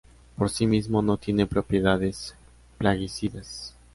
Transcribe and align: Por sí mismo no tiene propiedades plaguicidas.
Por 0.35 0.49
sí 0.49 0.65
mismo 0.65 1.03
no 1.03 1.17
tiene 1.17 1.45
propiedades 1.45 2.33
plaguicidas. 2.79 3.75